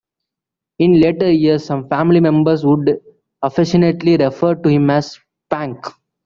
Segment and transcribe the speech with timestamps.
[0.79, 3.01] In later years some family members would
[3.43, 5.85] affectionately refer to him as Spank.